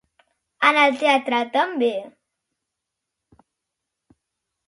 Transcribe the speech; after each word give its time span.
I 0.63 0.67
en 0.69 0.77
el 0.83 0.95
teatral 1.01 1.45
també? 1.57 1.89